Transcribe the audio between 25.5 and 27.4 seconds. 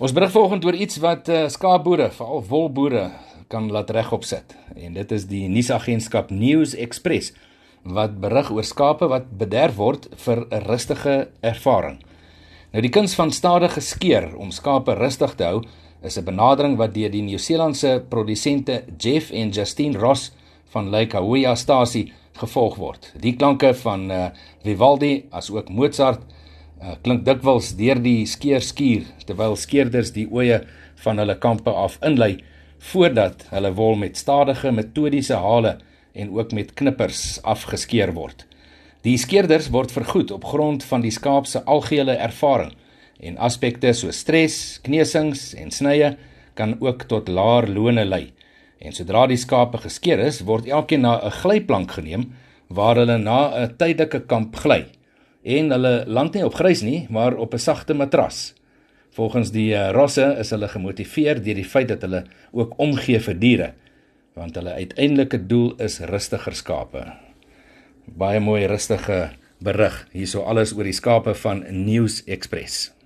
ook Mozart uh, klink